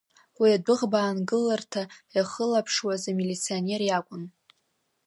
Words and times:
Уи 0.39 0.49
адәыӷба 0.57 0.99
аангыларҭа 1.01 1.83
иахылаԥшуаз 2.15 3.03
амилиционер 3.11 3.81
иакәын. 3.85 4.23